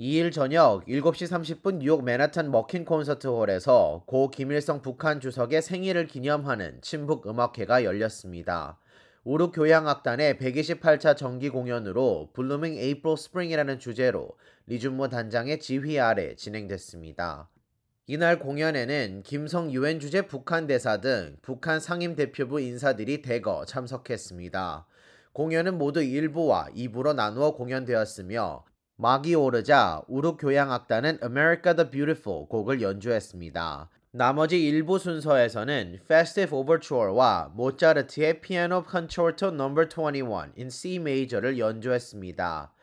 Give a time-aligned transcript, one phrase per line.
[0.00, 6.80] 2일 저녁 7시 30분 뉴욕 맨하탄 머킨 콘서트 홀에서 고 김일성 북한 주석의 생일을 기념하는
[6.80, 8.78] 친북 음악회가 열렸습니다.
[9.24, 14.30] 우륵 교향악단의 128차 정기 공연으로 Blooming April Spring이라는 주제로
[14.68, 17.50] 리준모 단장의 지휘 아래 진행됐습니다.
[18.06, 24.86] 이날 공연에는 김성 유엔 주재 북한 대사 등 북한 상임 대표부 인사들이 대거 참석했습니다.
[25.34, 28.64] 공연은 모두 1부와 2부로 나누어 공연되었으며
[29.02, 33.88] 막이 오르자 우르 교향악단은 America the Beautiful 곡을 연주했습니다.
[34.10, 39.70] 나머지 일부 순서에서는 Festive Overture와 모차르트의 피아노 컨처르토 No.
[39.72, 42.74] 21 in C Major를 연주했습니다.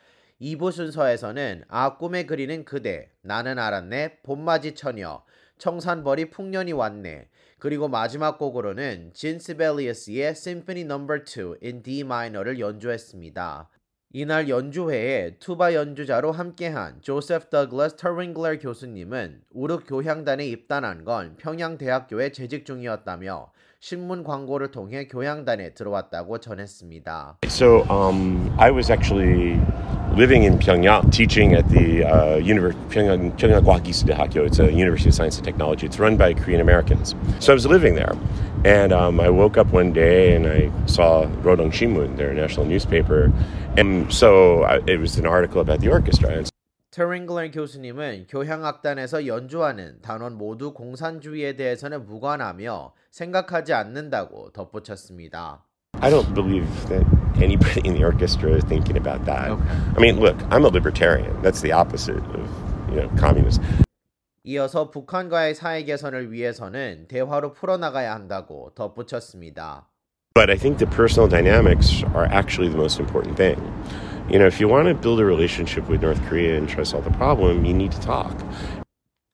[0.42, 5.22] 2부 순서에서는 아 꿈에 그리는 그대, 나는 알았네, 봄맞이 처녀,
[5.60, 7.28] 청산벌이 풍년이 왔네,
[7.60, 11.06] 그리고 마지막 곡으로는 진 시벨리어스의 Symphony No.
[11.06, 13.70] 2 in D minor를 연주했습니다.
[14.14, 22.66] 이날 연주회에 투바 연주자로 함께한 조세프 더글러스 터링글러 교수님은 우르 교향단에 입단한 건 평양대학교에 재직
[22.66, 27.40] 중이었다며 신문 광고를 통해 교향단에 들어왔다고 전했습니다.
[27.48, 29.60] So um, I was actually
[30.16, 33.62] living in Pyongyang, teaching at the uh, Univer- Pyongyang, Pyongyang
[34.16, 34.48] Hakyo.
[34.48, 35.86] It's a University of Science and Technology.
[35.86, 37.14] It's run by Korean Americans.
[37.40, 38.16] So I was living there.
[38.67, 43.33] And um, I woke up one day and I saw Rodong Shimun, their national newspaper.
[43.77, 46.31] And so I, it was an article about the orchestra.
[46.31, 46.51] And
[46.93, 55.65] 트링글러 교수님은 교향악단에서 연주하는 단원 모두 공산주의에 대해서는 무관하며 생각하지 않는다고 덧붙였습니다.
[56.03, 57.07] I don't believe that
[57.41, 59.53] anybody in the orchestra is thinking about that.
[59.97, 61.41] I mean, look, I'm a libertarian.
[61.43, 62.49] That's the opposite of,
[62.91, 63.65] you know, communism.
[64.50, 69.90] 이어서 북한과의 사이 개선을 위해서는 대화로 풀어나가야 한다고 덧붙였습니다.
[70.34, 73.60] But I think the personal dynamics are actually the most important thing.
[74.32, 76.88] You know, if you want to build a relationship with North Korea and try to
[76.88, 78.32] solve the problem, you need to talk.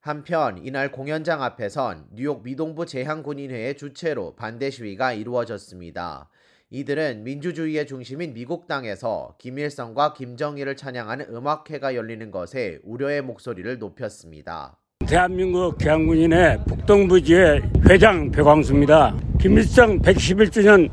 [0.00, 6.28] 한편 이날 공연장 앞에선 뉴욕 미동부 재향군인회의 주최로 반대 시위가 이루어졌습니다.
[6.70, 14.76] 이들은 민주주의의 중심인 미국 땅에서 김일성과 김정일을 찬양하는 음악회가 열리는 것에 우려의 목소리를 높였습니다.
[15.06, 19.14] 대한민국 계양군인의 북동부지회 회장 배광수입니다.
[19.40, 20.90] 김일성 111주년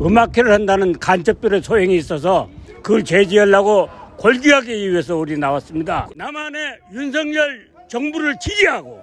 [0.00, 2.48] 음악회를 한다는 간접별의 소행이 있어서
[2.82, 6.08] 그걸 제지하려고 골기하기 위해서 우리 나왔습니다.
[6.14, 9.00] 남한의 윤석열 정부를 지지하고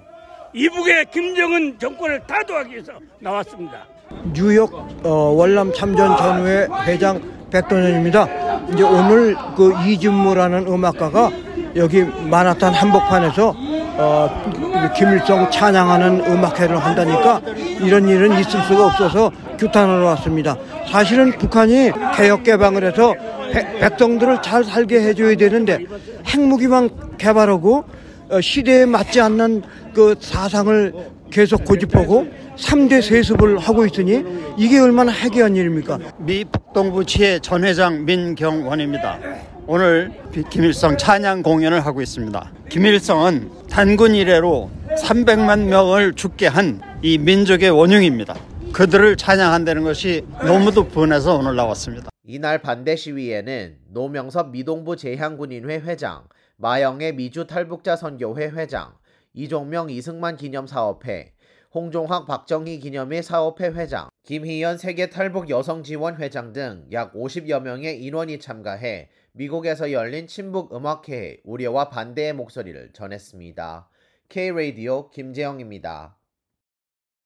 [0.52, 3.86] 이북의 김정은 정권을 타도하기 위해서 나왔습니다.
[4.32, 4.72] 뉴욕
[5.02, 7.20] 어, 월남 참전 전후회 회장
[7.50, 8.28] 백도년입니다.
[8.72, 11.30] 이제 오늘 그 이준무라는 음악가가
[11.76, 13.54] 여기 마나탄 한복판에서
[13.96, 17.40] 어, 김일성 찬양하는 음악회를 한다니까
[17.80, 20.56] 이런 일은 있을 수가 없어서 규탄하러 왔습니다.
[20.90, 23.14] 사실은 북한이 개혁 개방을 해서
[23.52, 25.78] 백- 백성들을 잘 살게 해줘야 되는데
[26.26, 27.84] 핵무기만 개발하고
[28.30, 29.62] 어, 시대에 맞지 않는
[29.94, 30.92] 그 사상을
[31.30, 32.26] 계속 고집하고
[32.56, 34.24] 3대 세습을 하고 있으니
[34.56, 35.98] 이게 얼마나 해괴한 일입니까?
[36.18, 39.18] 미 북동부치의 전 회장 민경원입니다.
[39.66, 42.52] 오늘 비- 김일성 찬양 공연을 하고 있습니다.
[42.68, 48.34] 김일성은 단군 이래로 300만 명을 죽게 한 이 민족의 원흉입니다.
[48.72, 52.08] 그들을 찬양한다는 것이 너무도 분해서 오늘 나왔습니다.
[52.26, 56.24] 이날 반대 시위에는 노명섭 미동부 재향군인회 회장,
[56.56, 58.94] 마영의 미주 탈북자 선교회 회장,
[59.34, 61.32] 이종명 이승만 기념사업회,
[61.74, 68.02] 홍종학 박정희 기념일 사업회 회장, 김희연 세계 탈북 여성 지원 회장 등 약 50여 명의
[68.02, 73.90] 인원이 참가해 미국에서 열린 친북 음악회에 우려와 반대의 목소리를 전했습니다.
[74.28, 76.16] K 라디오 김재영입니다.